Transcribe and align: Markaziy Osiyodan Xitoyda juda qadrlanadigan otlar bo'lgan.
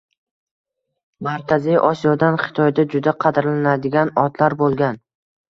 Markaziy 1.27 1.77
Osiyodan 1.89 2.39
Xitoyda 2.45 2.87
juda 2.95 3.15
qadrlanadigan 3.27 4.13
otlar 4.25 4.59
bo'lgan. 4.65 5.01